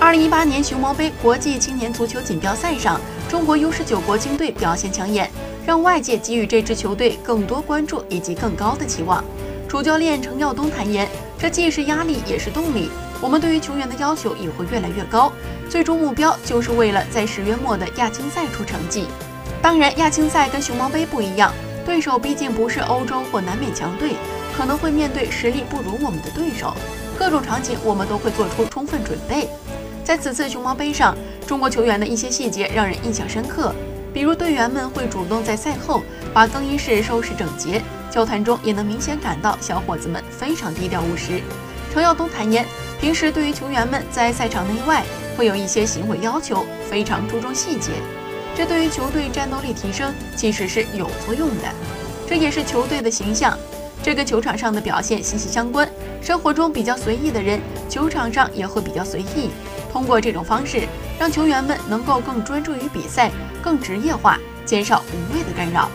[0.00, 5.30] 二零一八年熊猫杯国际青年足球锦标赛上，中国 U 十九国青队表现抢眼，
[5.66, 9.22] 让外界给予这支球队更多关注以及更高的期望。
[9.68, 11.06] 主教练程耀东坦言，
[11.38, 12.90] 这既是压力也是动力。
[13.20, 15.30] 我们对于球员的要求也会越来越高，
[15.68, 19.04] 最终目标就是为了在十月末的亚青赛出成绩。
[19.60, 21.52] 当然，亚青赛跟熊猫杯不一样，
[21.84, 24.14] 对手毕竟不是欧洲或南美强队，
[24.56, 26.74] 可能会面对实力不如我们的对手，
[27.18, 29.46] 各种场景我们都会做出充分准备。
[30.10, 33.72] 在此次熊猫杯上，中国球员的一些细节让人印象深刻，
[34.12, 36.02] 比如队员们会主动在赛后
[36.34, 41.40] 把更衣室收拾整洁，交谈中也能明显感到小伙子们非常低调务实。
[41.92, 42.66] 程耀东坦言，
[43.00, 45.04] 平时对于球员们在赛场内外
[45.36, 47.92] 会有一些行为要求，非常注重细节，
[48.56, 51.68] 这对于球队战斗力提升其实是有作用的，
[52.28, 53.56] 这也是球队的形象。
[54.02, 55.88] 这跟球场上的表现息息相关。
[56.22, 59.50] 生活中比较随意的人，球场上也会比较随意。
[59.92, 60.86] 通过这种方式，
[61.18, 65.88] 让球员们能够更专注于比赛，更职业化，减少无谓的干扰。